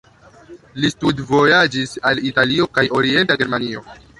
Li 0.85 0.89
studvojaĝis 0.93 1.93
al 2.13 2.25
Italio 2.33 2.69
kaj 2.79 2.89
Orienta 3.01 3.39
Germanio. 3.45 3.89